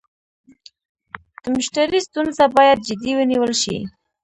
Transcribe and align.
د 1.41 1.43
مشتري 1.55 1.99
ستونزه 2.07 2.45
باید 2.57 2.85
جدي 2.87 3.11
ونیول 3.15 3.53
شي. 3.61 3.77